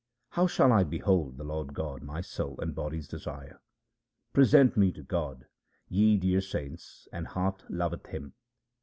How 0.29 0.47
shall 0.47 0.71
I 0.71 0.83
behold 0.83 1.37
the 1.37 1.43
Lord 1.43 1.75
God, 1.75 2.01
my 2.01 2.21
soul 2.21 2.55
and 2.59 2.73
body's 2.73 3.07
desire? 3.07 3.61
Present 4.33 4.75
me 4.75 4.91
to 4.93 5.03
God, 5.03 5.45
ye 5.89 6.17
dear 6.17 6.41
saints, 6.41 7.07
my 7.13 7.21
heart 7.21 7.63
loveth 7.69 8.07
Him. 8.07 8.33